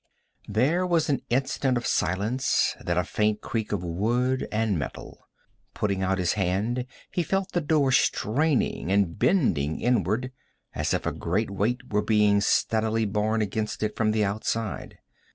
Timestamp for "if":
10.95-11.05